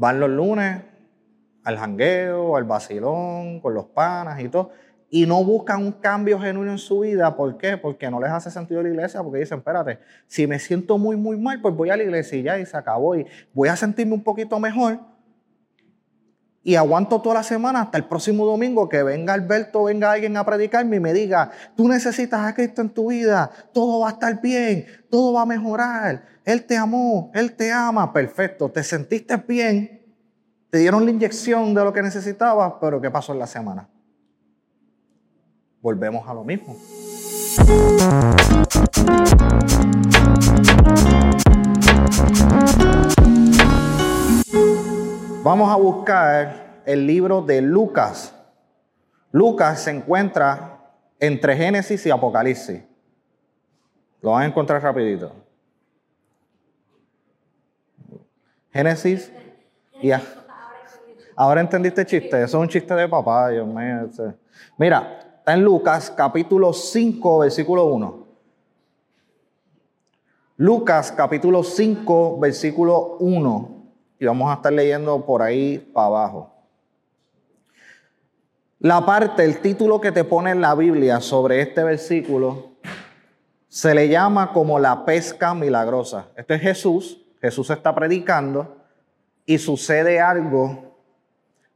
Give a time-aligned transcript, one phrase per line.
[0.00, 0.80] Van los lunes
[1.62, 4.70] al jangueo, al vacilón, con los panas y todo.
[5.10, 7.36] Y no buscan un cambio genuino en su vida.
[7.36, 7.76] ¿Por qué?
[7.76, 9.22] Porque no les hace sentido la iglesia.
[9.22, 12.42] Porque dicen, espérate, si me siento muy, muy mal, pues voy a la iglesia y
[12.42, 13.14] ya, y se acabó.
[13.14, 15.00] Y voy a sentirme un poquito mejor.
[16.62, 20.44] Y aguanto toda la semana hasta el próximo domingo que venga Alberto, venga alguien a
[20.44, 24.42] predicarme y me diga, tú necesitas a Cristo en tu vida, todo va a estar
[24.42, 26.22] bien, todo va a mejorar.
[26.44, 30.02] Él te amó, Él te ama, perfecto, te sentiste bien,
[30.70, 33.88] te dieron la inyección de lo que necesitabas, pero ¿qué pasó en la semana?
[35.80, 36.76] Volvemos a lo mismo.
[45.42, 48.34] Vamos a buscar el libro de Lucas.
[49.32, 52.82] Lucas se encuentra entre Génesis y Apocalipsis.
[54.20, 55.32] Lo van a encontrar rapidito.
[58.70, 59.32] Génesis
[60.02, 60.10] y...
[61.34, 62.42] Ahora entendiste el chiste.
[62.42, 64.10] Eso es un chiste de papá, Dios mío.
[64.76, 68.26] Mira, está en Lucas capítulo 5, versículo 1.
[70.58, 73.79] Lucas capítulo 5, versículo 1.
[74.20, 76.54] Y vamos a estar leyendo por ahí para abajo.
[78.78, 82.72] La parte, el título que te pone en la Biblia sobre este versículo,
[83.68, 86.26] se le llama como la pesca milagrosa.
[86.36, 87.24] Este es Jesús.
[87.40, 88.76] Jesús está predicando
[89.46, 90.98] y sucede algo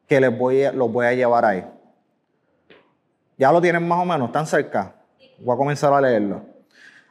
[0.07, 1.65] que les voy los voy a llevar ahí.
[3.39, 4.97] Ya lo tienen más o menos, están cerca.
[5.39, 6.43] Voy a comenzar a leerlo.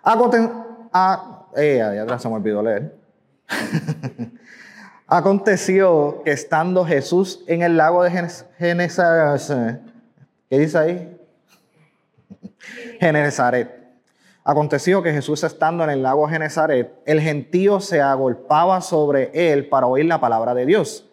[0.03, 2.95] A, eh, atrás se me olvidó leer.
[5.07, 8.11] Aconteció que estando Jesús en el lago de
[8.57, 9.81] Genesaret,
[10.49, 11.17] ¿qué dice ahí?
[12.99, 13.83] Genesaret.
[14.45, 19.87] Aconteció que Jesús estando en el lago Genesaret, el gentío se agolpaba sobre él para
[19.87, 21.09] oír la palabra de Dios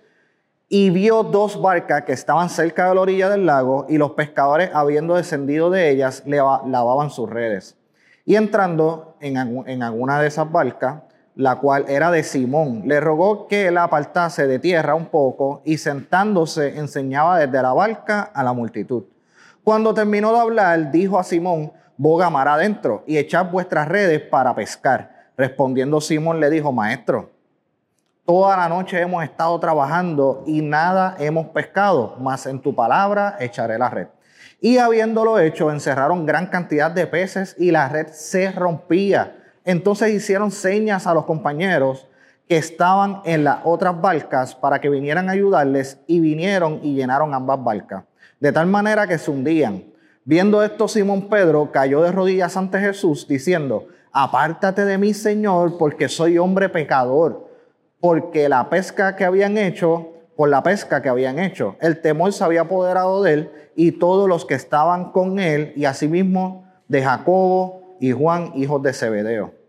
[0.72, 4.70] y vio dos barcas que estaban cerca de la orilla del lago y los pescadores,
[4.72, 7.76] habiendo descendido de ellas, lavaban sus redes.
[8.24, 9.36] Y entrando en,
[9.66, 11.02] en alguna de esas barcas,
[11.34, 15.78] la cual era de Simón, le rogó que la apartase de tierra un poco y
[15.78, 19.04] sentándose enseñaba desde la barca a la multitud.
[19.64, 24.54] Cuando terminó de hablar, dijo a Simón, boga mar adentro y echad vuestras redes para
[24.54, 25.30] pescar.
[25.36, 27.30] Respondiendo Simón le dijo, maestro,
[28.30, 33.76] Toda la noche hemos estado trabajando y nada hemos pescado, mas en tu palabra echaré
[33.76, 34.06] la red.
[34.60, 39.39] Y habiéndolo hecho, encerraron gran cantidad de peces y la red se rompía.
[39.70, 42.08] Entonces hicieron señas a los compañeros
[42.48, 47.32] que estaban en las otras barcas para que vinieran a ayudarles y vinieron y llenaron
[47.34, 48.04] ambas barcas.
[48.40, 49.84] De tal manera que se hundían.
[50.24, 56.08] Viendo esto, Simón Pedro cayó de rodillas ante Jesús diciendo, apártate de mí, Señor, porque
[56.08, 57.48] soy hombre pecador
[58.00, 62.42] porque la pesca que habían hecho, por la pesca que habían hecho, el temor se
[62.42, 67.96] había apoderado de él y todos los que estaban con él, y asimismo de Jacobo
[68.00, 69.59] y Juan, hijos de Zebedeo,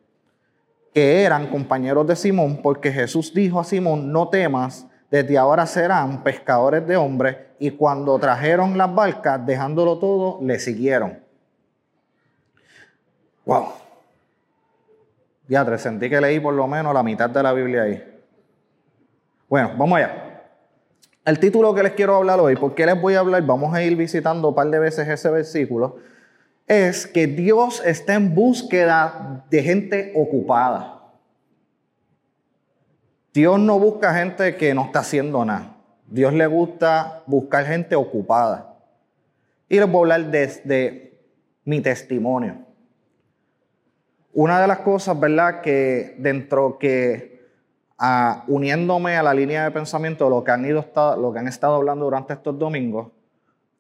[0.94, 6.24] que eran compañeros de Simón, porque Jesús dijo a Simón, no temas, desde ahora serán
[6.24, 11.20] pescadores de hombres, y cuando trajeron las barcas, dejándolo todo, le siguieron.
[13.46, 13.68] Wow.
[15.48, 18.22] Ya, sentí que leí por lo menos la mitad de la Biblia ahí.
[19.50, 20.44] Bueno, vamos allá.
[21.26, 23.46] El título que les quiero hablar hoy, ¿por qué les voy a hablar?
[23.46, 25.98] Vamos a ir visitando un par de veces ese versículo.
[26.72, 31.02] Es que Dios está en búsqueda de gente ocupada.
[33.34, 35.76] Dios no busca gente que no está haciendo nada.
[36.08, 38.74] Dios le gusta buscar gente ocupada.
[39.68, 41.20] Y les voy a hablar desde
[41.66, 42.60] mi testimonio.
[44.32, 45.60] Una de las cosas, ¿verdad?
[45.60, 47.50] Que dentro que
[48.48, 50.86] uniéndome a la línea de pensamiento de lo que han, ido,
[51.18, 53.12] lo que han estado hablando durante estos domingos,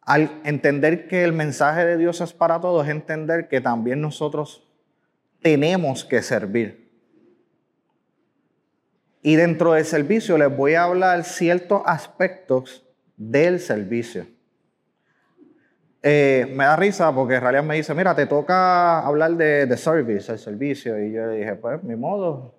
[0.01, 4.67] al entender que el mensaje de Dios es para todos, es entender que también nosotros
[5.41, 6.89] tenemos que servir.
[9.22, 12.84] Y dentro del servicio les voy a hablar ciertos aspectos
[13.16, 14.25] del servicio.
[16.03, 19.78] Eh, me da risa porque en realidad me dice, mira, te toca hablar de, de
[19.78, 20.99] service, el servicio.
[20.99, 22.55] Y yo le dije, pues, mi modo,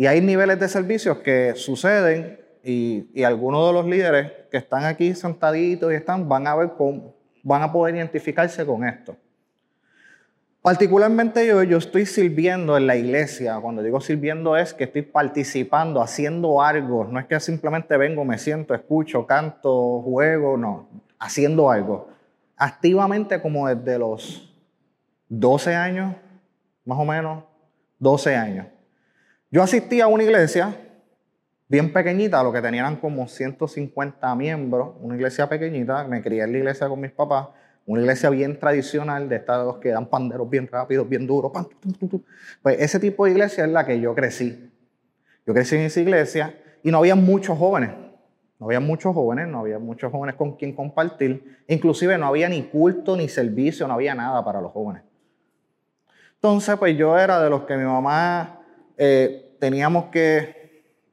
[0.00, 5.14] y hay niveles de servicios que suceden y, algunos de los líderes que están aquí
[5.14, 9.16] sentaditos y están van a ver cómo, van a poder identificarse con esto.
[10.62, 13.58] Particularmente yo, yo estoy sirviendo en la iglesia.
[13.60, 17.04] Cuando digo sirviendo es que estoy participando, haciendo algo.
[17.04, 20.88] No es que simplemente vengo, me siento, escucho, canto, juego, no.
[21.18, 22.10] Haciendo algo.
[22.56, 24.54] Activamente como desde los
[25.28, 26.14] 12 años,
[26.84, 27.44] más o menos,
[27.98, 28.66] 12 años.
[29.50, 30.76] Yo asistí a una iglesia
[31.70, 36.58] bien pequeñita, lo que tenían como 150 miembros, una iglesia pequeñita, me crié en la
[36.58, 37.46] iglesia con mis papás,
[37.86, 41.52] una iglesia bien tradicional, de estas que dan panderos bien rápidos, bien duros.
[42.62, 44.70] Pues ese tipo de iglesia es la que yo crecí.
[45.46, 47.90] Yo crecí en esa iglesia y no había muchos jóvenes.
[48.58, 51.62] No había muchos jóvenes, no había muchos jóvenes con quien compartir.
[51.68, 55.02] Inclusive no había ni culto, ni servicio, no había nada para los jóvenes.
[56.34, 58.60] Entonces, pues yo era de los que mi mamá
[58.98, 60.59] eh, teníamos que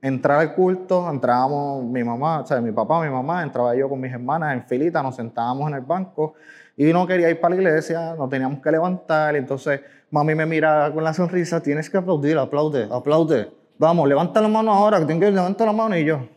[0.02, 4.00] entrar al culto, entrábamos mi mamá, o sea, mi papá, mi mamá, entraba yo con
[4.00, 6.36] mis hermanas en filita, nos sentábamos en el banco
[6.76, 10.94] y no quería ir para la iglesia, no teníamos que levantar, entonces mami me miraba
[10.94, 15.22] con la sonrisa, tienes que aplaudir, aplaude, aplaude, vamos, levanta la mano ahora, que tengo
[15.22, 16.28] que levantar la mano y yo,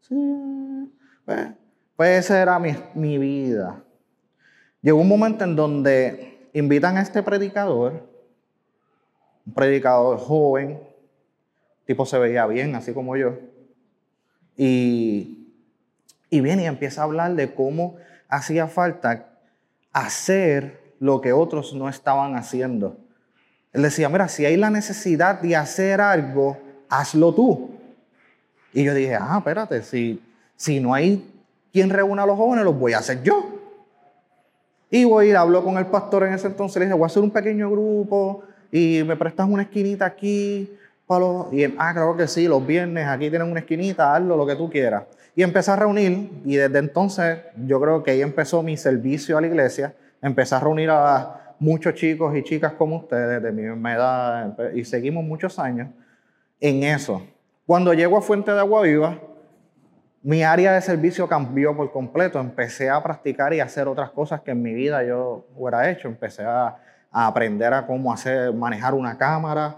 [0.00, 0.92] sí,
[1.24, 1.48] pues,
[1.94, 3.82] pues esa era mi, mi vida.
[4.80, 8.08] Llegó un momento en donde invitan a este predicador,
[9.44, 10.87] un predicador joven,
[11.88, 13.38] tipo se veía bien, así como yo,
[14.58, 15.48] y,
[16.28, 17.96] y viene y empieza a hablar de cómo
[18.28, 19.30] hacía falta
[19.94, 22.98] hacer lo que otros no estaban haciendo.
[23.72, 26.58] Él decía, mira, si hay la necesidad de hacer algo,
[26.90, 27.70] hazlo tú.
[28.74, 30.22] Y yo dije, ah, espérate, si,
[30.56, 31.26] si no hay
[31.72, 33.48] quien reúna a los jóvenes, los voy a hacer yo.
[34.90, 37.22] Y voy y hablo con el pastor en ese entonces, le dije, voy a hacer
[37.22, 40.70] un pequeño grupo, y me prestas una esquinita aquí.
[41.08, 41.52] Para los...
[41.52, 44.70] Y ah, claro que sí, los viernes aquí tienen una esquinita, hazlo lo que tú
[44.70, 45.04] quieras.
[45.34, 49.40] Y empecé a reunir y desde entonces yo creo que ahí empezó mi servicio a
[49.40, 49.94] la iglesia.
[50.22, 54.84] Empecé a reunir a muchos chicos y chicas como ustedes de mi misma edad y
[54.84, 55.88] seguimos muchos años
[56.60, 57.22] en eso.
[57.66, 59.18] Cuando llego a Fuente de Agua Viva,
[60.22, 62.38] mi área de servicio cambió por completo.
[62.38, 66.06] Empecé a practicar y hacer otras cosas que en mi vida yo hubiera hecho.
[66.06, 66.76] Empecé a
[67.10, 69.76] a aprender a cómo hacer, manejar una cámara,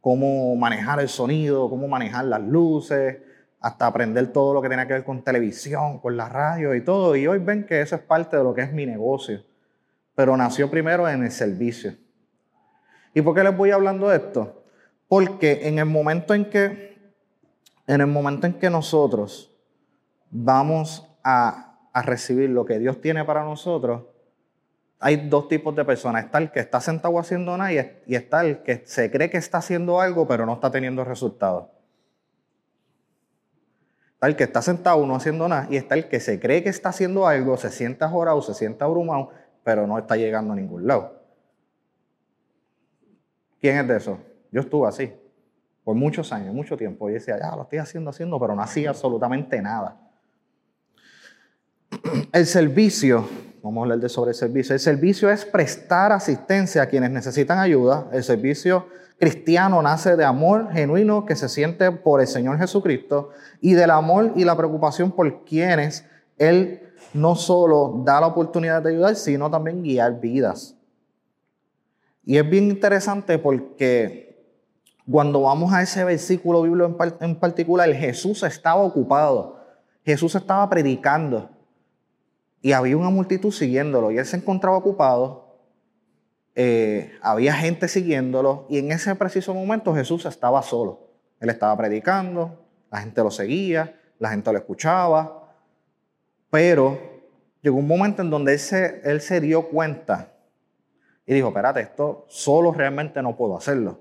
[0.00, 3.18] cómo manejar el sonido, cómo manejar las luces,
[3.60, 7.14] hasta aprender todo lo que tiene que ver con televisión, con la radio y todo.
[7.14, 9.44] Y hoy ven que eso es parte de lo que es mi negocio.
[10.14, 11.94] Pero nació primero en el servicio.
[13.12, 14.64] ¿Y por qué les voy hablando de esto?
[15.08, 16.98] Porque en el momento en que,
[17.86, 19.52] en el momento en que nosotros
[20.30, 24.04] vamos a, a recibir lo que Dios tiene para nosotros,
[25.00, 26.26] hay dos tipos de personas.
[26.26, 29.58] Está el que está sentado haciendo nada y está el que se cree que está
[29.58, 31.68] haciendo algo pero no está teniendo resultados.
[34.12, 36.68] Está el que está sentado no haciendo nada y está el que se cree que
[36.68, 39.30] está haciendo algo, se sienta jorado, se sienta abrumado,
[39.64, 41.18] pero no está llegando a ningún lado.
[43.58, 44.18] ¿Quién es de eso?
[44.52, 45.12] Yo estuve así
[45.82, 47.08] por muchos años, mucho tiempo.
[47.08, 49.98] Y decía, ya lo estoy haciendo, haciendo, pero no hacía absolutamente nada.
[52.32, 53.26] El servicio
[53.62, 54.74] Vamos a hablar de sobre el servicio.
[54.74, 58.08] El servicio es prestar asistencia a quienes necesitan ayuda.
[58.10, 58.86] El servicio
[59.18, 63.30] cristiano nace de amor genuino que se siente por el Señor Jesucristo
[63.60, 66.06] y del amor y la preocupación por quienes
[66.38, 66.80] Él
[67.12, 70.74] no solo da la oportunidad de ayudar, sino también guiar vidas.
[72.24, 74.42] Y es bien interesante porque
[75.10, 79.58] cuando vamos a ese versículo bíblico en particular, Jesús estaba ocupado.
[80.02, 81.50] Jesús estaba predicando.
[82.62, 85.56] Y había una multitud siguiéndolo y él se encontraba ocupado,
[86.54, 91.08] eh, había gente siguiéndolo y en ese preciso momento Jesús estaba solo.
[91.40, 95.54] Él estaba predicando, la gente lo seguía, la gente lo escuchaba,
[96.50, 96.98] pero
[97.62, 100.34] llegó un momento en donde él se, él se dio cuenta
[101.26, 104.00] y dijo, espérate, esto solo realmente no puedo hacerlo.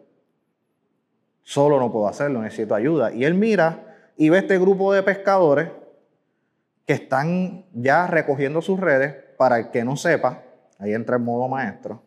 [1.44, 3.14] Solo no puedo hacerlo, necesito ayuda.
[3.14, 5.70] Y él mira y ve este grupo de pescadores
[6.90, 9.16] que están ya recogiendo sus redes.
[9.38, 10.42] Para el que no sepa,
[10.80, 12.02] ahí entra el modo maestro.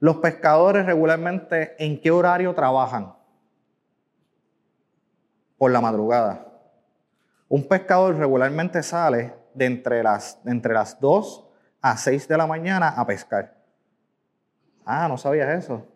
[0.00, 3.14] Los pescadores regularmente, ¿en qué horario trabajan?
[5.56, 6.46] Por la madrugada.
[7.48, 11.48] Un pescador regularmente sale de entre las, entre las 2
[11.80, 13.56] a 6 de la mañana a pescar.
[14.84, 15.86] Ah, no sabías eso.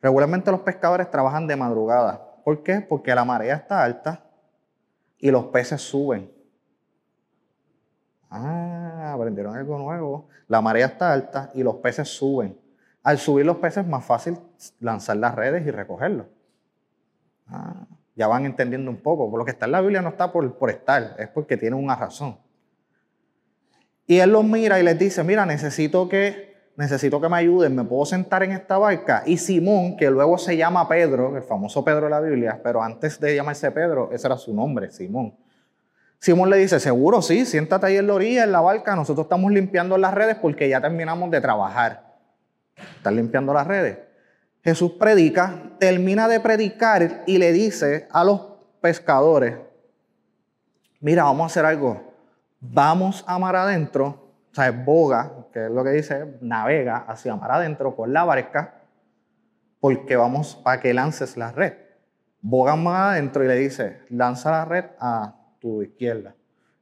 [0.00, 2.24] Regularmente los pescadores trabajan de madrugada.
[2.44, 2.80] ¿Por qué?
[2.80, 4.22] Porque la marea está alta
[5.18, 6.37] y los peces suben.
[8.30, 10.28] Ah, aprendieron algo nuevo.
[10.48, 12.58] La marea está alta y los peces suben.
[13.02, 14.38] Al subir los peces es más fácil
[14.80, 16.26] lanzar las redes y recogerlos.
[17.46, 19.30] Ah, ya van entendiendo un poco.
[19.30, 21.76] Por lo que está en la Biblia no está por, por estar, es porque tiene
[21.76, 22.36] una razón.
[24.06, 27.84] Y él los mira y les dice, mira, necesito que, necesito que me ayuden, me
[27.84, 29.22] puedo sentar en esta barca.
[29.26, 33.20] Y Simón, que luego se llama Pedro, el famoso Pedro de la Biblia, pero antes
[33.20, 35.34] de llamarse Pedro, ese era su nombre, Simón
[36.20, 39.52] Simón le dice, seguro, sí, siéntate ahí en la orilla, en la barca, nosotros estamos
[39.52, 42.16] limpiando las redes porque ya terminamos de trabajar.
[42.96, 43.98] Están limpiando las redes.
[44.62, 48.40] Jesús predica, termina de predicar y le dice a los
[48.80, 49.56] pescadores,
[51.00, 52.12] mira, vamos a hacer algo,
[52.60, 57.52] vamos a mar adentro, o sea, boga, que es lo que dice, navega hacia mar
[57.52, 58.82] adentro con la barca,
[59.80, 61.74] porque vamos para que lances la red.
[62.40, 66.34] Boga más adentro y le dice, lanza la red a tu izquierda.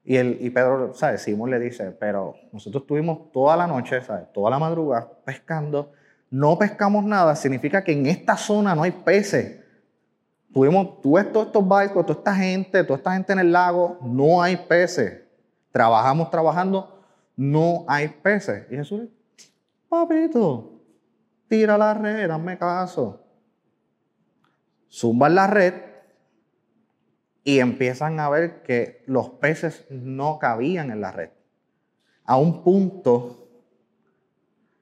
[0.04, 1.22] Y, el, y Pedro, ¿sabes?
[1.22, 4.32] Simón le dice, pero nosotros estuvimos toda la noche, ¿sabes?
[4.32, 5.92] Toda la madrugada pescando,
[6.30, 9.60] no pescamos nada, significa que en esta zona no hay peces.
[10.52, 14.40] Tuvimos, tú todos estos barcos, toda esta gente, toda esta gente en el lago, no
[14.40, 15.22] hay peces.
[15.72, 17.02] Trabajamos trabajando,
[17.36, 18.64] no hay peces.
[18.70, 19.12] Y Jesús dice,
[19.88, 20.80] papito,
[21.48, 23.22] tira la red, dame caso.
[24.88, 25.74] Zumban la red
[27.46, 31.30] y empiezan a ver que los peces no cabían en la red.
[32.24, 33.48] A un punto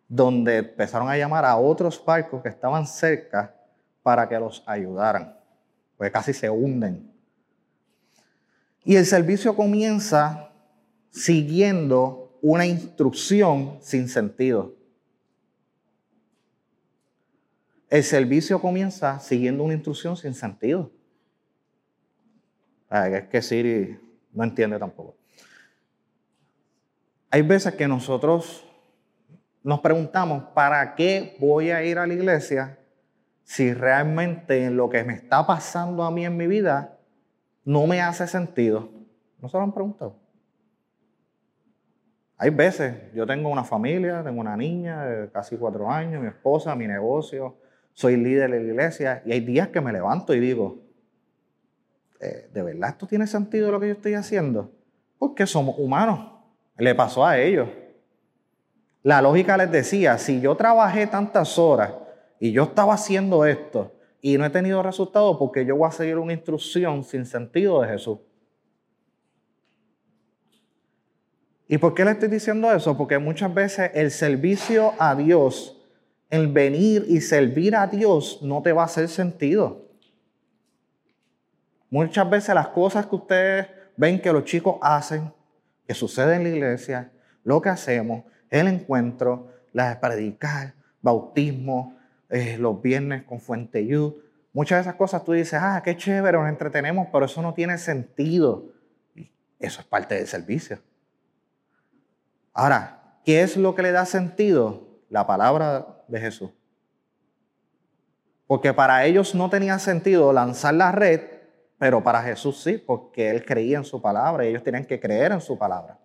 [0.08, 3.54] donde empezaron a llamar a otros barcos que estaban cerca
[4.02, 5.38] para que los ayudaran,
[5.98, 7.12] pues casi se hunden.
[8.82, 10.50] Y el servicio comienza
[11.10, 14.74] siguiendo una instrucción sin sentido.
[17.90, 20.90] El servicio comienza siguiendo una instrucción sin sentido.
[22.94, 23.98] Es que Siri
[24.32, 25.16] no entiende tampoco.
[27.30, 28.64] Hay veces que nosotros
[29.64, 32.78] nos preguntamos, ¿para qué voy a ir a la iglesia
[33.42, 36.98] si realmente lo que me está pasando a mí en mi vida
[37.64, 38.88] no me hace sentido?
[39.40, 40.16] ¿No se lo han preguntado?
[42.36, 46.76] Hay veces, yo tengo una familia, tengo una niña de casi cuatro años, mi esposa,
[46.76, 47.56] mi negocio,
[47.92, 50.83] soy líder de la iglesia y hay días que me levanto y digo,
[52.24, 54.72] eh, ¿de verdad esto tiene sentido lo que yo estoy haciendo?
[55.18, 56.32] Porque somos humanos.
[56.76, 57.68] Le pasó a ellos.
[59.02, 61.92] La lógica les decía, si yo trabajé tantas horas
[62.40, 66.18] y yo estaba haciendo esto y no he tenido resultado, porque yo voy a seguir
[66.18, 68.18] una instrucción sin sentido de Jesús.
[71.68, 72.96] ¿Y por qué le estoy diciendo eso?
[72.96, 75.74] Porque muchas veces el servicio a Dios
[76.34, 79.83] el venir y servir a Dios no te va a hacer sentido.
[81.94, 85.32] Muchas veces las cosas que ustedes ven que los chicos hacen,
[85.86, 87.12] que sucede en la iglesia,
[87.44, 91.96] lo que hacemos, el encuentro, las predicar, bautismo,
[92.30, 94.16] eh, los viernes con Fuente Youth,
[94.52, 97.78] muchas de esas cosas tú dices, ah, qué chévere, nos entretenemos, pero eso no tiene
[97.78, 98.72] sentido.
[99.60, 100.80] Eso es parte del servicio.
[102.52, 104.98] Ahora, ¿qué es lo que le da sentido?
[105.10, 106.50] La palabra de Jesús.
[108.48, 111.33] Porque para ellos no tenía sentido lanzar la red,
[111.78, 115.32] pero para Jesús sí, porque él creía en su palabra y ellos tenían que creer
[115.32, 115.98] en su palabra.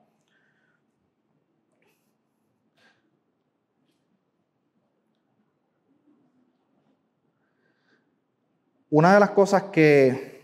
[8.90, 10.42] Una de las cosas que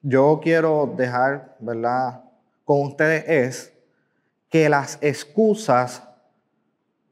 [0.00, 2.22] yo quiero dejar, ¿verdad?,
[2.64, 3.72] con ustedes es
[4.48, 6.02] que las excusas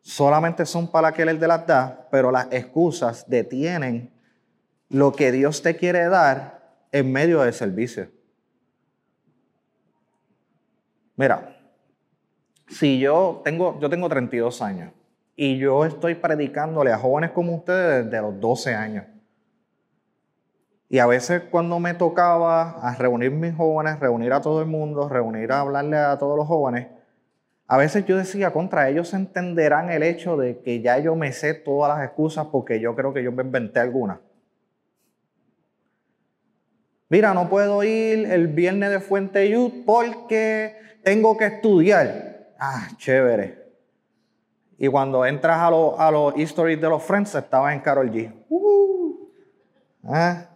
[0.02, 4.12] solamente son para que Él las da, pero las excusas detienen
[4.88, 6.57] lo que Dios te quiere dar
[6.92, 8.08] en medio del servicio.
[11.16, 11.56] Mira,
[12.68, 14.92] si yo tengo, yo tengo 32 años
[15.34, 19.04] y yo estoy predicándole a jóvenes como ustedes desde los 12 años.
[20.88, 25.08] Y a veces cuando me tocaba a reunir mis jóvenes, reunir a todo el mundo,
[25.08, 26.88] reunir a hablarle a todos los jóvenes,
[27.66, 31.52] a veces yo decía, contra ellos entenderán el hecho de que ya yo me sé
[31.52, 34.20] todas las excusas porque yo creo que yo me inventé alguna.
[37.08, 42.48] Mira, no puedo ir el viernes de Fuente Youth porque tengo que estudiar.
[42.58, 43.66] Ah, chévere.
[44.76, 48.32] Y cuando entras a los a los histories de los friends, estaba en Carol G.
[48.48, 49.28] Uh,
[50.04, 50.46] ah.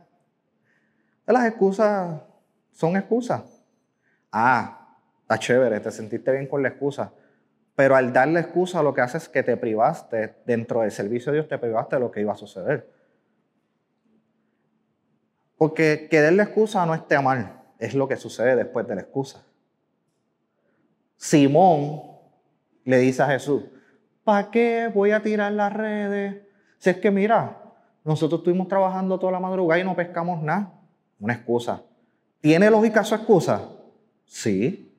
[1.27, 2.21] Las excusas
[2.71, 3.43] son excusas.
[4.31, 4.83] Ah,
[5.33, 7.11] Está chévere, te sentiste bien con la excusa.
[7.75, 11.39] Pero al darle excusa lo que hace es que te privaste, dentro del servicio de
[11.39, 12.87] Dios te privaste de lo que iba a suceder.
[15.63, 19.45] Porque que la excusa no esté mal, es lo que sucede después de la excusa.
[21.17, 22.03] Simón
[22.83, 23.63] le dice a Jesús,
[24.25, 26.43] ¿para qué voy a tirar las redes?
[26.79, 27.63] Si es que mira,
[28.03, 30.73] nosotros estuvimos trabajando toda la madrugada y no pescamos nada.
[31.21, 31.81] Una excusa.
[32.41, 33.69] ¿Tiene lógica su excusa?
[34.25, 34.93] Sí.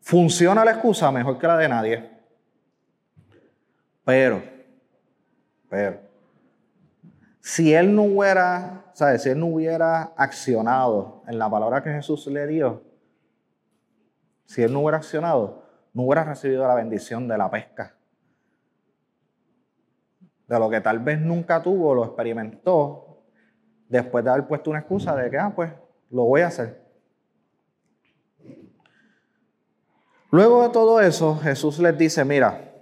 [0.00, 2.10] Funciona la excusa mejor que la de nadie.
[4.02, 4.42] Pero,
[5.68, 6.00] pero,
[7.42, 9.22] si él no hubiera, ¿sabes?
[9.22, 12.82] Si él no hubiera accionado en la palabra que Jesús le dio,
[14.46, 17.94] si él no hubiera accionado, no hubiera recibido la bendición de la pesca.
[20.48, 23.22] De lo que tal vez nunca tuvo, lo experimentó
[23.86, 25.70] después de haber puesto una excusa de que, ah, pues,
[26.08, 26.82] lo voy a hacer.
[30.30, 32.72] Luego de todo eso, Jesús les dice, mira,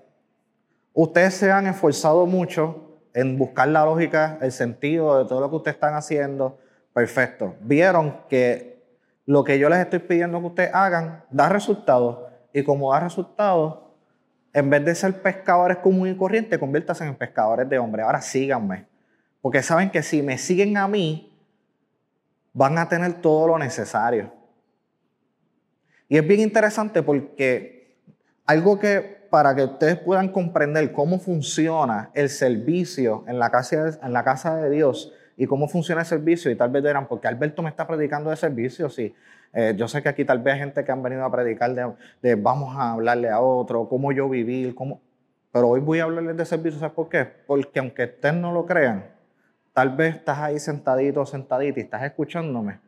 [0.93, 2.84] ustedes se han esforzado mucho
[3.15, 6.59] en buscar la lógica, el sentido de todo lo que ustedes están haciendo.
[6.93, 7.55] Perfecto.
[7.61, 8.83] Vieron que
[9.25, 12.19] lo que yo les estoy pidiendo que ustedes hagan da resultados.
[12.53, 13.79] Y como da resultados,
[14.53, 18.05] en vez de ser pescadores común y corriente, conviértanse en pescadores de hombres.
[18.05, 18.87] Ahora síganme.
[19.41, 21.37] Porque saben que si me siguen a mí,
[22.53, 24.33] van a tener todo lo necesario.
[26.09, 27.99] Y es bien interesante porque
[28.47, 34.13] algo que para que ustedes puedan comprender cómo funciona el servicio en la casa, en
[34.13, 37.61] la casa de Dios y cómo funciona el servicio, y tal vez dirán, porque Alberto
[37.61, 39.13] me está predicando de servicio, sí.
[39.53, 41.93] Eh, yo sé que aquí tal vez hay gente que han venido a predicar de,
[42.23, 45.01] de, vamos a hablarle a otro, cómo yo vivir, cómo...
[45.51, 47.25] Pero hoy voy a hablarles de servicio, ¿sabes por qué?
[47.25, 49.05] Porque aunque ustedes no lo crean,
[49.73, 52.79] tal vez estás ahí sentadito, sentadito y estás escuchándome,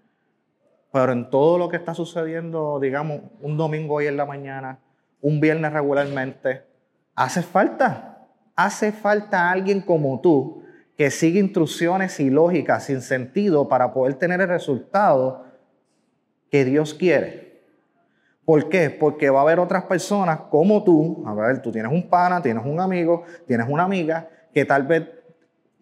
[0.93, 4.79] pero en todo lo que está sucediendo, digamos, un domingo hoy en la mañana,
[5.21, 6.63] un viernes regularmente,
[7.15, 10.63] hace falta, hace falta alguien como tú
[10.97, 15.45] que siga instrucciones y lógicas sin sentido para poder tener el resultado
[16.51, 17.47] que Dios quiere.
[18.45, 18.91] ¿Por qué?
[18.91, 22.65] Porque va a haber otras personas como tú, a ver, tú tienes un pana, tienes
[22.65, 25.03] un amigo, tienes una amiga que tal vez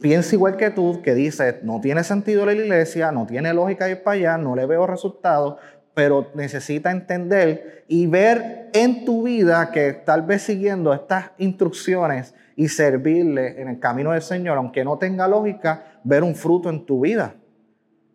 [0.01, 4.03] piensa igual que tú, que dice, no tiene sentido la iglesia, no tiene lógica ir
[4.03, 5.57] para allá, no le veo resultados,
[5.95, 12.69] pero necesita entender y ver en tu vida que tal vez siguiendo estas instrucciones y
[12.69, 17.01] servirle en el camino del Señor, aunque no tenga lógica, ver un fruto en tu
[17.01, 17.35] vida.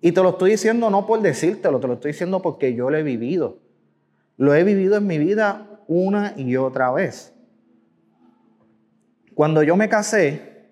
[0.01, 2.97] Y te lo estoy diciendo no por decírtelo, te lo estoy diciendo porque yo lo
[2.97, 3.59] he vivido.
[4.37, 7.33] Lo he vivido en mi vida una y otra vez.
[9.33, 10.69] Cuando yo me casé,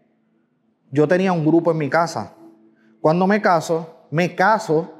[0.92, 2.34] yo tenía un grupo en mi casa.
[3.02, 4.97] Cuando me caso, me caso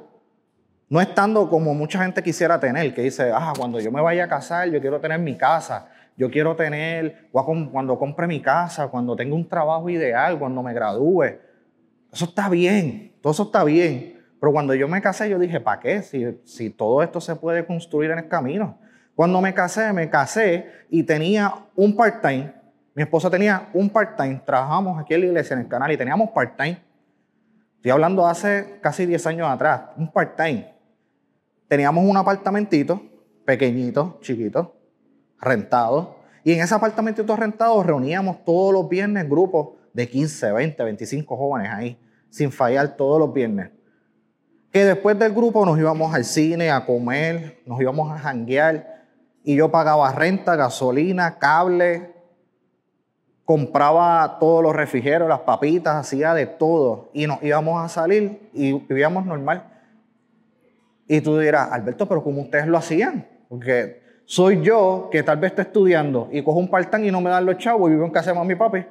[0.90, 4.28] no estando como mucha gente quisiera tener, que dice, ah, cuando yo me vaya a
[4.28, 9.34] casar, yo quiero tener mi casa, yo quiero tener, cuando compre mi casa, cuando tenga
[9.34, 11.38] un trabajo ideal, cuando me gradúe.
[12.12, 14.18] Eso está bien, todo eso está bien.
[14.40, 16.02] Pero cuando yo me casé, yo dije, ¿para qué?
[16.02, 18.78] Si, si todo esto se puede construir en el camino.
[19.14, 22.52] Cuando me casé, me casé y tenía un part-time.
[22.94, 24.40] Mi esposa tenía un part-time.
[24.44, 26.80] Trabajamos aquí en la iglesia, en el canal, y teníamos part-time.
[27.76, 30.77] Estoy hablando hace casi 10 años atrás, un part-time.
[31.68, 33.02] Teníamos un apartamentito,
[33.44, 34.74] pequeñito, chiquito,
[35.40, 36.16] rentado.
[36.44, 41.70] Y en ese apartamentito rentado reuníamos todos los viernes grupos de 15, 20, 25 jóvenes
[41.72, 41.98] ahí,
[42.30, 43.70] sin fallar todos los viernes
[44.72, 49.06] que después del grupo nos íbamos al cine a comer, nos íbamos a janguear
[49.42, 52.14] y yo pagaba renta, gasolina, cable,
[53.44, 58.72] compraba todos los refrigerios, las papitas, hacía de todo y nos íbamos a salir y
[58.72, 59.77] vivíamos normal.
[61.08, 63.26] Y tú dirás, Alberto, pero ¿cómo ustedes lo hacían?
[63.48, 67.30] Porque soy yo que tal vez esté estudiando y cojo un partán y no me
[67.30, 68.84] dan los chavos y vivo en casa de mami y papi.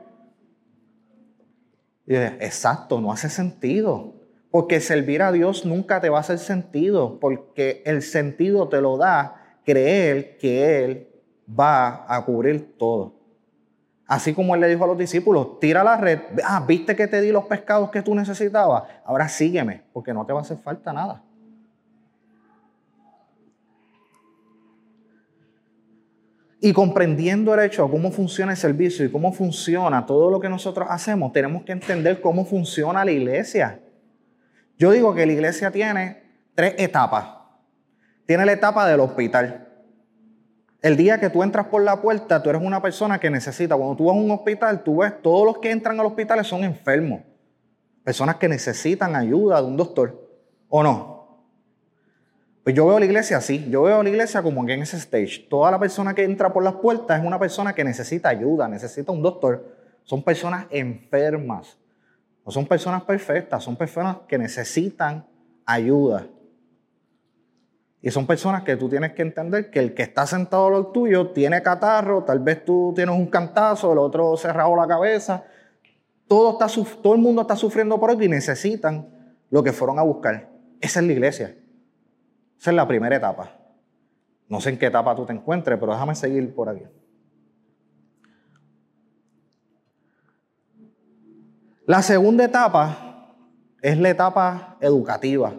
[2.08, 4.16] Y dije, exacto, no hace sentido.
[4.50, 8.98] Porque servir a Dios nunca te va a hacer sentido, porque el sentido te lo
[8.98, 11.08] da creer que Él
[11.48, 13.14] va a cubrir todo.
[14.08, 17.22] Así como Él le dijo a los discípulos, tira la red, ah, viste que te
[17.22, 20.94] di los pescados que tú necesitabas, ahora sígueme, porque no te va a hacer falta
[20.94, 21.27] nada.
[26.60, 30.50] Y comprendiendo el hecho de cómo funciona el servicio y cómo funciona todo lo que
[30.50, 33.80] nosotros hacemos, tenemos que entender cómo funciona la iglesia.
[34.78, 36.24] Yo digo que la iglesia tiene
[36.56, 37.28] tres etapas.
[38.26, 39.68] Tiene la etapa del hospital.
[40.82, 43.76] El día que tú entras por la puerta, tú eres una persona que necesita.
[43.76, 46.64] Cuando tú vas a un hospital, tú ves todos los que entran al hospital son
[46.64, 47.22] enfermos.
[48.04, 50.28] Personas que necesitan ayuda de un doctor.
[50.70, 51.17] ¿O no?
[52.68, 53.66] Pues yo veo la iglesia así.
[53.70, 55.48] Yo veo la iglesia como que en ese stage.
[55.50, 59.10] Toda la persona que entra por las puertas es una persona que necesita ayuda, necesita
[59.14, 59.74] un doctor.
[60.04, 61.78] Son personas enfermas.
[62.46, 65.26] No son personas perfectas, son personas que necesitan
[65.66, 66.28] ayuda.
[68.02, 71.30] Y son personas que tú tienes que entender que el que está sentado al tuyo
[71.30, 75.46] tiene catarro, tal vez tú tienes un cantazo, el otro cerrado la cabeza.
[76.28, 76.68] Todo, está,
[77.02, 79.08] todo el mundo está sufriendo por eso y necesitan
[79.50, 80.50] lo que fueron a buscar.
[80.82, 81.56] Esa es la iglesia.
[82.60, 83.52] Esa es la primera etapa.
[84.50, 86.84] No sé en qué etapa tú te encuentres, pero déjame seguir por aquí.
[91.86, 93.36] La segunda etapa
[93.82, 95.54] es la etapa educativa.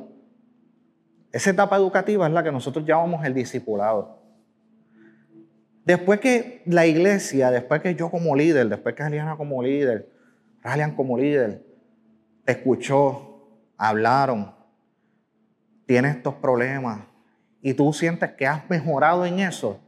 [1.33, 4.19] Esa etapa educativa es la que nosotros llamamos el discipulado.
[5.85, 10.11] Después que la iglesia, después que yo como líder, después que Eliana como líder,
[10.63, 11.65] Ralian como líder,
[12.45, 14.55] escuchó, hablaron,
[15.89, 17.01] tienes estos problemas
[17.61, 19.81] y tú sientes que has mejorado en eso,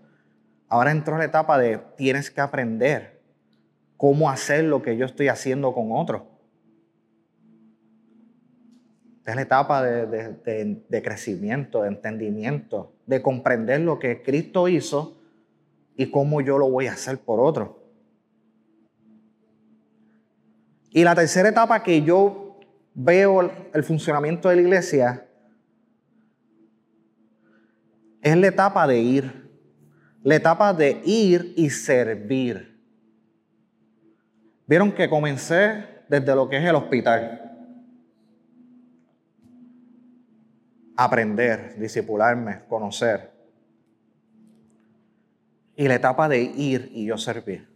[0.70, 3.20] Ahora entró la etapa de tienes que aprender
[3.96, 6.22] cómo hacer lo que yo estoy haciendo con otros.
[9.26, 15.18] Es la etapa de, de, crecimiento, de entendimiento, de comprender lo que Cristo hizo
[15.96, 17.82] y cómo yo lo voy a hacer por otro.
[20.90, 22.60] Y la tercera etapa que yo
[22.94, 25.26] veo el funcionamiento de la iglesia
[28.22, 29.50] es la etapa de ir.
[30.22, 32.78] La etapa de ir y servir.
[34.66, 37.40] Vieron que comencé desde lo que es el hospital.
[40.96, 43.30] Aprender, disipularme, conocer.
[45.74, 47.66] Y la etapa de ir y yo servir.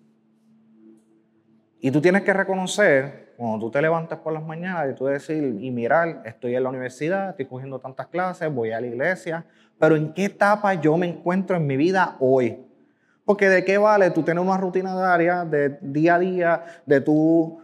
[1.80, 5.56] Y tú tienes que reconocer, cuando tú te levantas por las mañanas y tú decir,
[5.60, 9.44] y mirar, estoy en la universidad, estoy cogiendo tantas clases, voy a la iglesia,
[9.78, 12.64] pero ¿en qué etapa yo me encuentro en mi vida hoy?
[13.24, 17.58] Porque de qué vale tú tener una rutina diaria, de día a día, de tú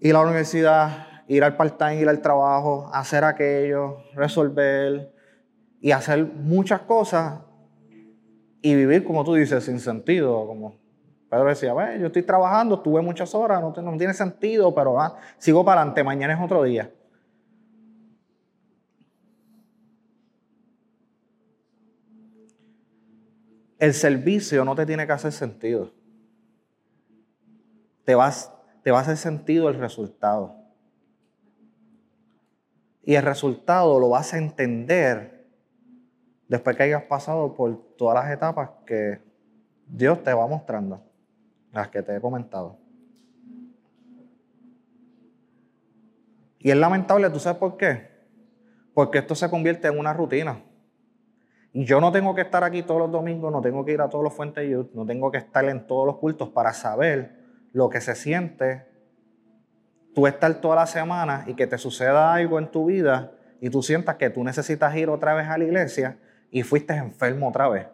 [0.00, 5.12] ir a la universidad, ir al part-time, ir al trabajo, hacer aquello, resolver
[5.80, 7.40] y hacer muchas cosas
[8.60, 10.77] y vivir, como tú dices, sin sentido, como
[11.30, 15.62] Pedro decía, yo estoy trabajando, estuve muchas horas, no, no tiene sentido, pero ah, sigo
[15.64, 16.90] para adelante, mañana es otro día.
[23.78, 25.92] El servicio no te tiene que hacer sentido.
[28.04, 30.56] Te, vas, te va a hacer sentido el resultado.
[33.04, 35.46] Y el resultado lo vas a entender
[36.48, 39.20] después que hayas pasado por todas las etapas que
[39.86, 41.07] Dios te va mostrando
[41.72, 42.78] las que te he comentado.
[46.58, 48.08] Y es lamentable, ¿tú sabes por qué?
[48.94, 50.62] Porque esto se convierte en una rutina.
[51.72, 54.08] Y yo no tengo que estar aquí todos los domingos, no tengo que ir a
[54.08, 57.38] todos los fuentes youth, no tengo que estar en todos los cultos para saber
[57.72, 58.88] lo que se siente
[60.14, 63.82] tú estar toda la semana y que te suceda algo en tu vida y tú
[63.82, 66.18] sientas que tú necesitas ir otra vez a la iglesia
[66.50, 67.86] y fuiste enfermo otra vez.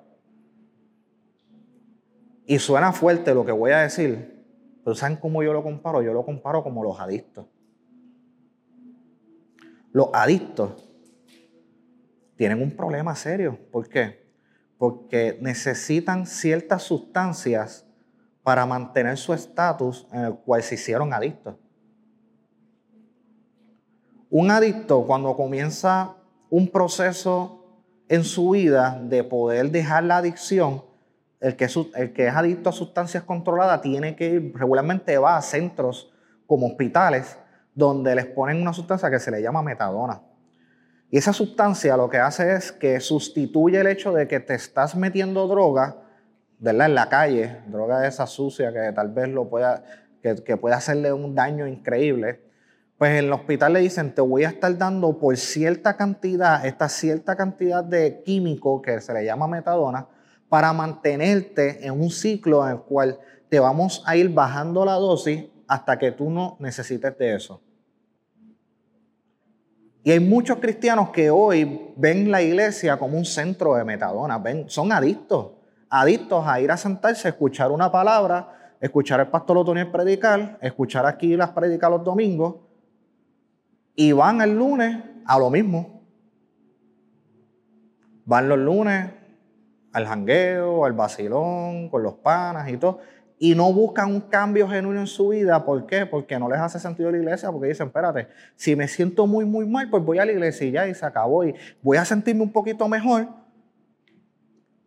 [2.46, 4.44] Y suena fuerte lo que voy a decir,
[4.85, 6.02] pero ¿saben cómo yo lo comparo?
[6.02, 7.46] Yo lo comparo como los adictos.
[9.92, 10.72] Los adictos
[12.37, 13.59] tienen un problema serio.
[13.70, 14.28] ¿Por qué?
[14.76, 17.87] Porque necesitan ciertas sustancias
[18.42, 21.57] para mantener su estatus en el cual se hicieron adictos.
[24.28, 26.16] Un adicto cuando comienza
[26.50, 27.64] un proceso
[28.09, 30.83] en su vida de poder dejar la adicción,
[31.44, 36.11] el que, es, adicto a sustancias controladas tiene que ir, regularmente va a centros
[36.46, 37.38] como hospitales
[37.74, 40.22] donde les ponen una sustancia que se le llama metadona.
[41.11, 44.96] Y esa sustancia lo que hace es que sustituye el hecho de que te estás
[44.96, 45.96] metiendo droga,
[46.59, 46.87] ¿verdad?
[46.87, 49.85] En la calle, droga de esa sucia que tal vez lo pueda,
[50.22, 52.40] que, que puede hacerle un daño increíble.
[52.96, 56.88] Pues en el hospital le dicen, te voy a estar dando por cierta cantidad, esta
[56.88, 60.07] cierta cantidad de químico que se le llama metadona,
[60.55, 65.47] para mantenerte en un ciclo en el cual te vamos a ir bajando la dosis
[65.67, 67.61] hasta que tú no necesites de eso.
[70.05, 74.71] Y hay muchos cristianos que hoy ven la iglesia como un centro de metadona, ven,
[74.71, 75.55] son adictos,
[75.90, 81.05] adictos a ir a sentarse, a escuchar una palabra, escuchar al pastor Otoniel predicar, escuchar
[81.05, 82.59] aquí las predicas los domingos,
[83.97, 86.05] y van el lunes a lo mismo.
[88.25, 89.24] Van los lunes
[89.94, 92.98] al jangueo, al vacilón, con los panas y todo,
[93.38, 95.64] y no buscan un cambio genuino en su vida.
[95.64, 96.04] ¿Por qué?
[96.04, 99.66] Porque no les hace sentido la iglesia, porque dicen, espérate, si me siento muy, muy
[99.66, 102.52] mal, pues voy a la iglesia y ya, se acabó, y voy a sentirme un
[102.52, 103.28] poquito mejor.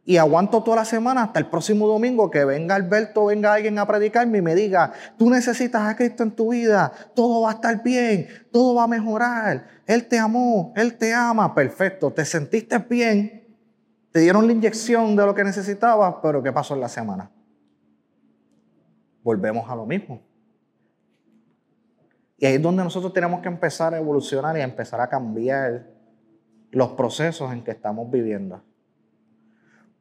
[0.03, 3.85] Y aguanto toda la semana hasta el próximo domingo que venga Alberto, venga alguien a
[3.85, 7.83] predicarme y me diga, tú necesitas a Cristo en tu vida, todo va a estar
[7.83, 13.36] bien, todo va a mejorar, Él te amó, Él te ama, perfecto, te sentiste bien,
[14.17, 17.29] te dieron la inyección de lo que necesitabas, pero ¿qué pasó en la semana?
[19.21, 20.23] Volvemos a lo mismo.
[22.39, 25.91] Y ahí es donde nosotros tenemos que empezar a evolucionar y a empezar a cambiar
[26.71, 28.63] los procesos en que estamos viviendo.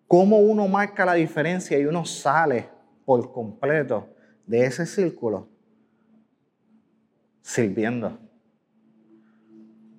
[0.09, 2.70] Cómo uno marca la diferencia y uno sale
[3.05, 4.09] por completo
[4.46, 5.46] de ese círculo
[7.42, 8.18] sirviendo.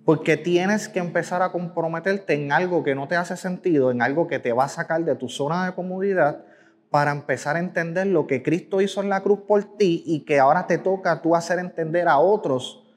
[0.07, 4.25] Porque tienes que empezar a comprometerte en algo que no te hace sentido, en algo
[4.27, 6.45] que te va a sacar de tu zona de comodidad
[6.89, 10.39] para empezar a entender lo que Cristo hizo en la cruz por ti y que
[10.39, 12.87] ahora te toca tú hacer entender a otros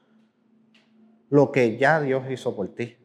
[1.29, 2.95] lo que ya Dios hizo por ti.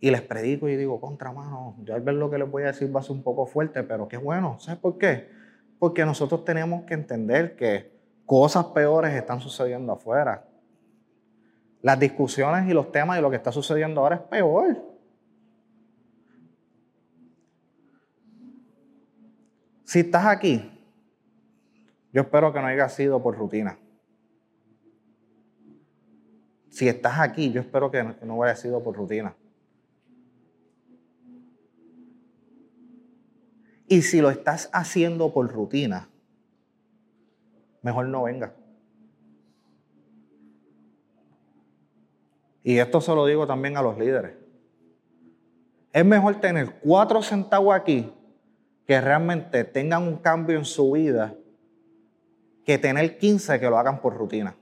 [0.00, 2.66] y les predico y digo, contra mano, yo al ver lo que les voy a
[2.66, 4.58] decir va a ser un poco fuerte, pero qué bueno.
[4.58, 5.30] ¿Sabes por qué?
[5.78, 7.93] Porque nosotros tenemos que entender que
[8.26, 10.46] cosas peores están sucediendo afuera.
[11.82, 14.82] Las discusiones y los temas y lo que está sucediendo ahora es peor.
[19.84, 20.70] Si estás aquí,
[22.12, 23.78] yo espero que no haya sido por rutina.
[26.70, 29.36] Si estás aquí, yo espero que no haya sido por rutina.
[33.86, 36.08] Y si lo estás haciendo por rutina,
[37.84, 38.54] mejor no venga.
[42.62, 44.32] Y esto se lo digo también a los líderes.
[45.92, 48.10] Es mejor tener cuatro centavos aquí
[48.86, 51.34] que realmente tengan un cambio en su vida
[52.64, 54.56] que tener 15 que lo hagan por rutina.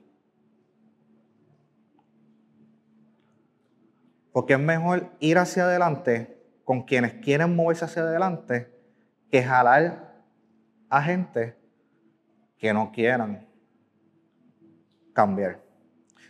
[4.33, 8.69] Porque es mejor ir hacia adelante con quienes quieren moverse hacia adelante
[9.31, 10.25] que jalar
[10.89, 11.62] a gente
[12.63, 13.45] que no quieran
[15.13, 15.59] cambiar.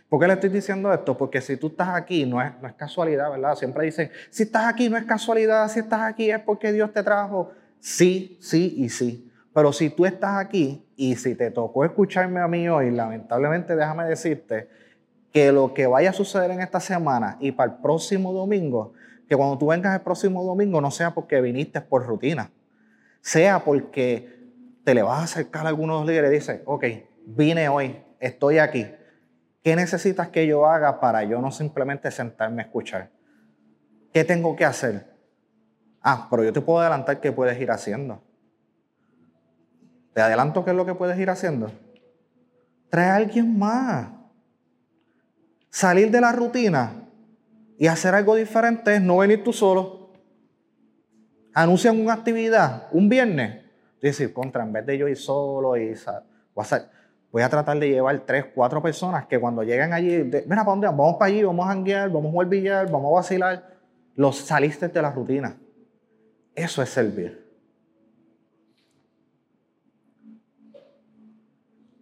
[0.09, 1.15] ¿Por qué le estoy diciendo esto?
[1.15, 3.53] Porque si tú estás aquí, no es, no es casualidad, ¿verdad?
[3.53, 7.03] Siempre dicen, si estás aquí no es casualidad, si estás aquí es porque Dios te
[7.03, 7.51] trajo.
[7.79, 9.31] Sí, sí y sí.
[9.53, 14.05] Pero si tú estás aquí y si te tocó escucharme a mí hoy, lamentablemente déjame
[14.05, 14.69] decirte
[15.31, 18.93] que lo que vaya a suceder en esta semana y para el próximo domingo,
[19.29, 22.49] que cuando tú vengas el próximo domingo no sea porque viniste por rutina
[23.23, 24.42] sea porque
[24.83, 26.85] te le vas a acercar a algunos líderes y dices, ok,
[27.25, 28.87] vine hoy, estoy aquí.
[29.63, 33.09] ¿Qué necesitas que yo haga para yo no simplemente sentarme a escuchar?
[34.13, 35.13] ¿Qué tengo que hacer?
[36.01, 38.21] Ah, pero yo te puedo adelantar qué puedes ir haciendo.
[40.13, 41.71] Te adelanto qué es lo que puedes ir haciendo.
[42.89, 44.09] Trae a alguien más.
[45.69, 47.07] Salir de la rutina
[47.79, 50.03] y hacer algo diferente es no venir tú solo
[51.53, 53.62] anuncian una actividad un viernes,
[54.09, 55.95] decir, contra, en vez de yo ir solo y
[57.31, 60.87] voy a, tratar de llevar tres, cuatro personas que cuando lleguen allí, mira, ¿para dónde?
[60.87, 63.73] Vamos para allí, vamos a janguear, vamos a jugar billar, vamos a vacilar.
[64.15, 65.57] Los saliste de la rutina.
[66.53, 67.43] Eso es servir.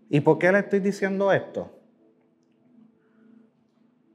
[0.10, 1.72] ¿Y por qué le estoy diciendo esto?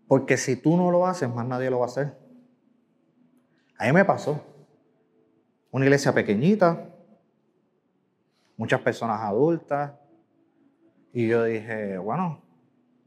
[0.07, 2.19] Porque si tú no lo haces, más nadie lo va a hacer.
[3.79, 4.45] A mí me pasó.
[5.71, 6.96] Una iglesia pequeñita,
[8.57, 9.93] muchas personas adultas.
[11.13, 12.43] Y yo dije, bueno,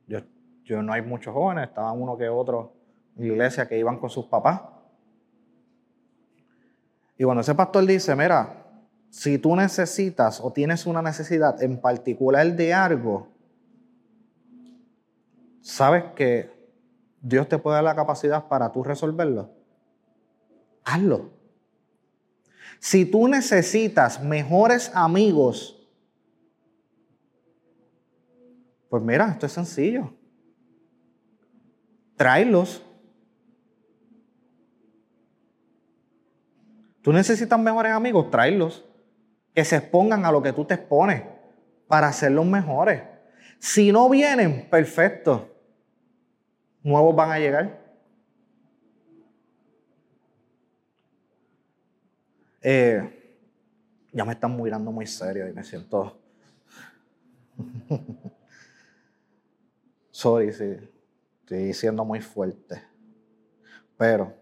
[0.07, 0.19] yo,
[0.63, 2.73] yo no hay muchos jóvenes, estaban uno que otro
[3.15, 4.61] en la iglesia que iban con sus papás.
[7.17, 8.65] Y cuando ese pastor dice, mira,
[9.09, 13.27] si tú necesitas o tienes una necesidad en particular de algo,
[15.61, 16.49] sabes que
[17.21, 19.51] Dios te puede dar la capacidad para tú resolverlo.
[20.85, 21.38] Hazlo.
[22.79, 25.75] Si tú necesitas mejores amigos,
[28.89, 30.13] pues mira, esto es sencillo.
[32.15, 32.83] Tráelos.
[37.01, 38.85] Tú necesitas mejores amigos, tráelos.
[39.53, 41.23] Que se expongan a lo que tú te expones
[41.87, 43.01] para hacerlos mejores.
[43.59, 45.53] Si no vienen, perfecto.
[46.81, 47.78] Nuevos van a llegar.
[52.61, 53.37] Eh,
[54.11, 56.19] ya me están mirando muy serio y me siento.
[60.11, 60.75] Sorry, sí,
[61.41, 62.83] estoy siendo muy fuerte.
[63.97, 64.33] Pero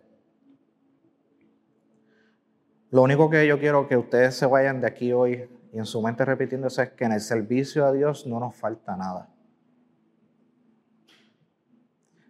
[2.90, 6.02] lo único que yo quiero que ustedes se vayan de aquí hoy y en su
[6.02, 9.30] mente repitiéndose es que en el servicio a Dios no nos falta nada.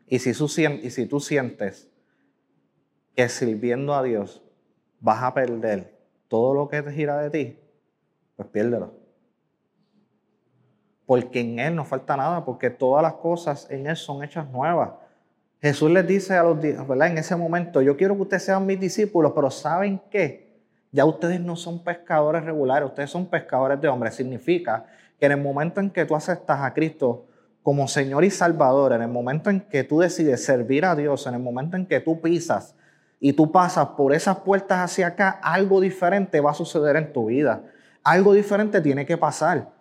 [0.07, 1.89] Y si, y si tú sientes
[3.13, 4.46] que sirviendo a Dios
[4.99, 7.59] vas a perder todo lo que te gira de ti,
[8.35, 8.93] pues piérdelo.
[11.05, 14.91] Porque en Él no falta nada, porque todas las cosas en Él son hechas nuevas.
[15.61, 17.07] Jesús les dice a los, ¿verdad?
[17.07, 20.47] En ese momento, yo quiero que ustedes sean mis discípulos, pero ¿saben qué?
[20.91, 24.15] Ya ustedes no son pescadores regulares, ustedes son pescadores de hombres.
[24.15, 24.85] Significa
[25.19, 27.25] que en el momento en que tú aceptas a Cristo
[27.63, 31.33] como Señor y Salvador, en el momento en que tú decides servir a Dios, en
[31.33, 32.75] el momento en que tú pisas
[33.19, 37.27] y tú pasas por esas puertas hacia acá, algo diferente va a suceder en tu
[37.27, 37.63] vida.
[38.03, 39.71] Algo diferente tiene que pasar.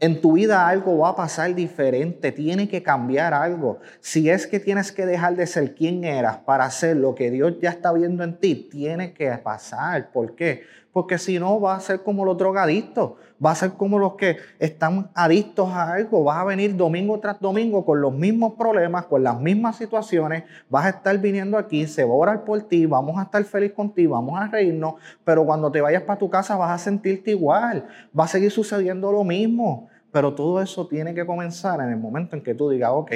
[0.00, 3.78] En tu vida algo va a pasar diferente, tiene que cambiar algo.
[4.00, 7.54] Si es que tienes que dejar de ser quien eras para hacer lo que Dios
[7.60, 10.10] ya está viendo en ti, tiene que pasar.
[10.10, 10.62] ¿Por qué?
[10.94, 14.36] Porque si no va a ser como los drogadictos, va a ser como los que
[14.60, 19.24] están adictos a algo, vas a venir domingo tras domingo con los mismos problemas, con
[19.24, 23.18] las mismas situaciones, vas a estar viniendo aquí, se va a orar por ti, vamos
[23.18, 26.70] a estar feliz contigo, vamos a reírnos, pero cuando te vayas para tu casa vas
[26.70, 29.88] a sentirte igual, va a seguir sucediendo lo mismo.
[30.14, 33.10] Pero todo eso tiene que comenzar en el momento en que tú digas, ok,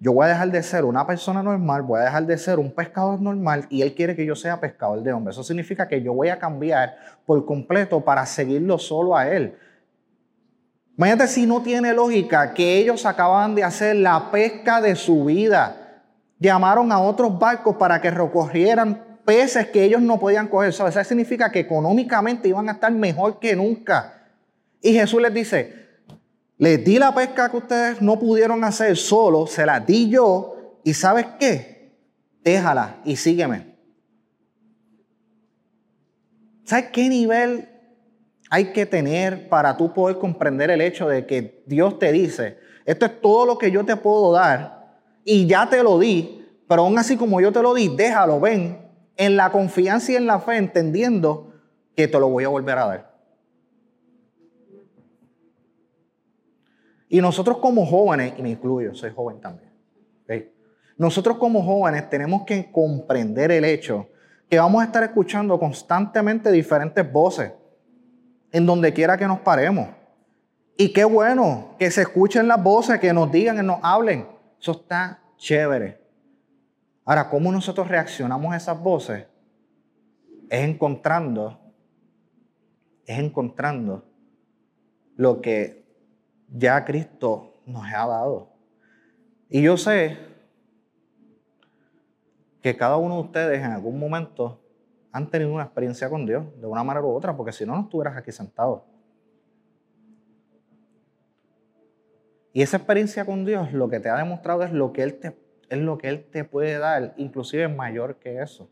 [0.00, 2.72] yo voy a dejar de ser una persona normal, voy a dejar de ser un
[2.72, 5.36] pescador normal y él quiere que yo sea pescador de hombres.
[5.36, 9.56] Eso significa que yo voy a cambiar por completo para seguirlo solo a él.
[10.96, 16.02] Imagínate si no tiene lógica que ellos acaban de hacer la pesca de su vida.
[16.40, 20.70] Llamaron a otros barcos para que recogieran peces que ellos no podían coger.
[20.70, 24.14] Eso significa que económicamente iban a estar mejor que nunca.
[24.82, 25.89] Y Jesús les dice,
[26.60, 30.92] les di la pesca que ustedes no pudieron hacer solo, se la di yo y
[30.92, 31.96] ¿sabes qué?
[32.44, 33.78] Déjala y sígueme.
[36.64, 37.66] ¿Sabes qué nivel
[38.50, 43.06] hay que tener para tú poder comprender el hecho de que Dios te dice, esto
[43.06, 46.98] es todo lo que yo te puedo dar y ya te lo di, pero aún
[46.98, 50.58] así como yo te lo di, déjalo, ven, en la confianza y en la fe,
[50.58, 51.54] entendiendo
[51.96, 53.09] que te lo voy a volver a dar.
[57.12, 59.68] Y nosotros como jóvenes, y me incluyo, soy joven también,
[60.96, 64.06] nosotros como jóvenes tenemos que comprender el hecho
[64.50, 67.52] que vamos a estar escuchando constantemente diferentes voces
[68.52, 69.88] en donde quiera que nos paremos.
[70.76, 74.28] Y qué bueno que se escuchen las voces, que nos digan, que nos hablen.
[74.60, 76.00] Eso está chévere.
[77.06, 79.26] Ahora, ¿cómo nosotros reaccionamos a esas voces?
[80.50, 81.58] Es encontrando,
[83.06, 84.04] es encontrando
[85.16, 85.79] lo que
[86.50, 88.48] ya Cristo nos ha dado.
[89.48, 90.18] Y yo sé
[92.62, 94.60] que cada uno de ustedes en algún momento
[95.12, 97.82] han tenido una experiencia con Dios, de una manera u otra, porque si no, no
[97.82, 98.84] estuvieras aquí sentado.
[102.52, 105.36] Y esa experiencia con Dios lo que te ha demostrado es lo que Él te,
[105.68, 108.68] es lo que Él te puede dar, inclusive mayor que eso.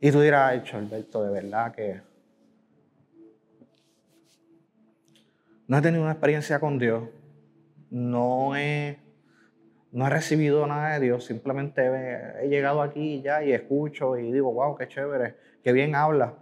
[0.00, 2.02] Y tú dirás, hecho Alberto, de verdad que
[5.66, 7.08] no he tenido una experiencia con Dios,
[7.90, 8.98] no he,
[9.90, 11.82] no recibido nada de Dios, simplemente
[12.42, 16.34] he, llegado aquí ya y escucho y digo, wow, qué chévere, qué bien habla.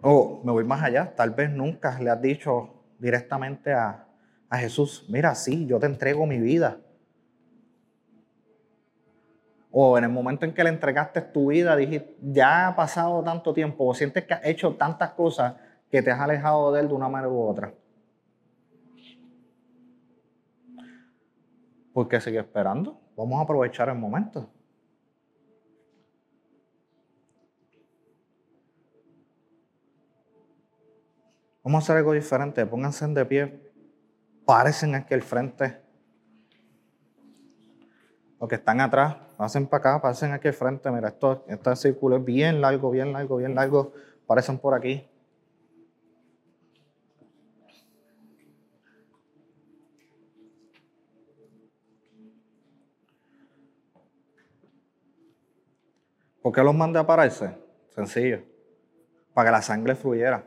[0.00, 4.06] O me voy más allá, tal vez nunca le has dicho directamente a,
[4.48, 6.78] a Jesús, mira, sí, yo te entrego mi vida.
[9.70, 13.52] O en el momento en que le entregaste tu vida, dijiste, ya ha pasado tanto
[13.52, 15.54] tiempo, o sientes que has hecho tantas cosas
[15.94, 17.72] que te has alejado de Él de una manera u otra.
[21.92, 23.00] ¿Por qué sigue esperando?
[23.16, 24.50] Vamos a aprovechar el momento.
[31.62, 32.66] Vamos a hacer algo diferente.
[32.66, 33.72] Pónganse de pie.
[34.44, 35.80] Parecen aquí al frente.
[38.40, 40.90] Los que están atrás, pasen para acá, pasen aquí al frente.
[40.90, 43.92] Mira, esto, este círculo es bien largo, bien largo, bien largo.
[44.26, 45.08] Parecen por aquí.
[56.44, 57.56] ¿Por qué los mandé a pararse?
[57.88, 58.42] Sencillo.
[59.32, 60.44] Para que la sangre fluyera.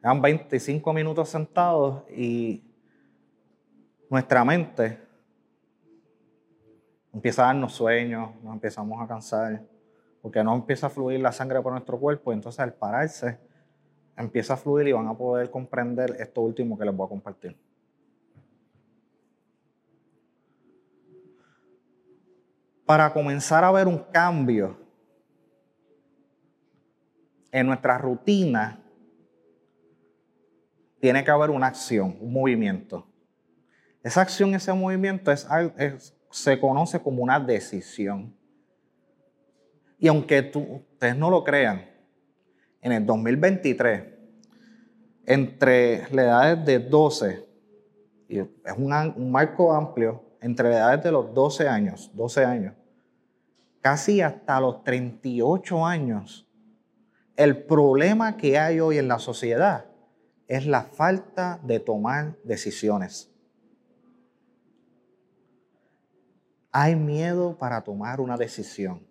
[0.00, 2.62] Eran 25 minutos sentados y
[4.08, 5.00] nuestra mente
[7.12, 9.64] empieza a darnos sueños, nos empezamos a cansar,
[10.22, 12.32] porque no empieza a fluir la sangre por nuestro cuerpo.
[12.32, 13.40] Entonces, al pararse,
[14.16, 17.58] empieza a fluir y van a poder comprender esto último que les voy a compartir.
[22.90, 24.76] Para comenzar a ver un cambio
[27.52, 28.82] en nuestra rutina,
[30.98, 33.06] tiene que haber una acción, un movimiento.
[34.02, 35.46] Esa acción, ese movimiento es,
[36.32, 38.36] se conoce como una decisión.
[39.96, 41.88] Y aunque tú, ustedes no lo crean,
[42.82, 44.02] en el 2023,
[45.26, 47.48] entre las edades de 12,
[48.28, 52.79] y es un, un marco amplio, entre las edades de los 12 años, 12 años,
[53.80, 56.48] casi hasta los 38 años,
[57.36, 59.86] el problema que hay hoy en la sociedad
[60.46, 63.32] es la falta de tomar decisiones.
[66.72, 69.06] Hay miedo para tomar una decisión.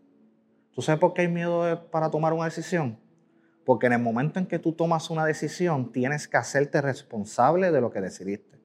[0.74, 3.00] ¿Tú sabes por qué hay miedo para tomar una decisión?
[3.66, 7.82] Porque en el momento en que tú tomas una decisión, tienes que hacerte responsable de
[7.82, 8.60] lo que decidiste.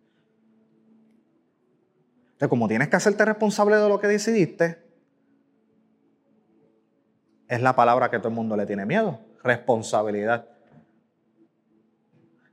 [2.33, 4.84] Entonces, como tienes que hacerte responsable de lo que decidiste,
[7.49, 10.47] es la palabra que todo el mundo le tiene miedo, responsabilidad.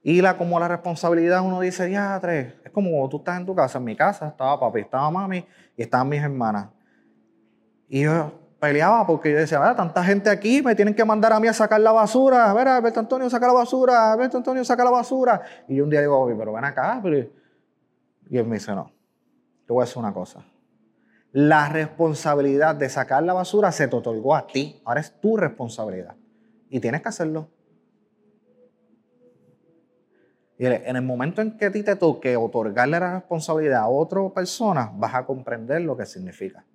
[0.04, 3.54] Y la, como la responsabilidad uno dice, ya, tres, es como tú estás en tu
[3.56, 5.46] casa, en mi casa estaba papi, estaba mami
[5.78, 6.70] y estaban mis hermanas.
[7.88, 8.32] Y yo
[8.62, 11.54] peleaba porque yo decía, ah, tanta gente aquí, me tienen que mandar a mí a
[11.54, 12.50] sacar la basura.
[12.50, 14.14] A ver, Antonio, saca la basura.
[14.14, 15.42] Alberto Antonio, saca la basura.
[15.68, 17.02] Y yo un día digo, pero ven acá.
[18.30, 18.92] Y él me dice, no,
[19.66, 20.46] te voy a decir una cosa.
[21.32, 24.82] La responsabilidad de sacar la basura se te otorgó a ti.
[24.84, 26.16] Ahora es tu responsabilidad.
[26.70, 27.50] Y tienes que hacerlo.
[30.58, 34.22] Y en el momento en que a ti te toque otorgarle la responsabilidad a otra
[34.30, 36.66] persona, vas a comprender lo que significa.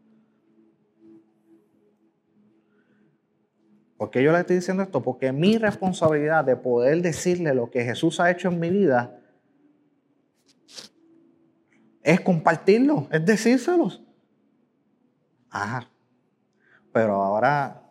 [3.96, 5.02] ¿Por qué yo le estoy diciendo esto?
[5.02, 9.20] Porque mi responsabilidad de poder decirle lo que Jesús ha hecho en mi vida
[12.02, 14.05] es compartirlo, es decírselos.
[15.51, 15.90] Ajá.
[16.92, 17.82] Pero ahora,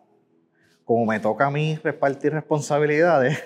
[0.84, 3.44] como me toca a mí repartir responsabilidades,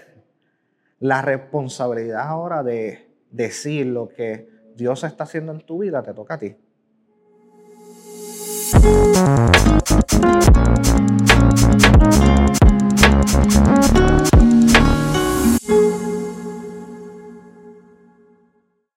[0.99, 6.35] la responsabilidad ahora de decir lo que Dios está haciendo en tu vida te toca
[6.35, 6.55] a ti.